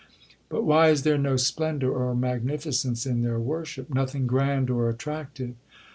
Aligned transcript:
'—'But 0.49 0.63
why 0.65 0.89
is 0.89 1.03
there 1.03 1.19
no 1.19 1.37
splendour 1.37 1.91
or 1.91 2.15
magnificence 2.15 3.05
in 3.05 3.21
their 3.21 3.39
worship; 3.39 3.91
nothing 3.93 4.25
grand 4.25 4.71
or 4.71 4.89
attractive?' 4.89 5.53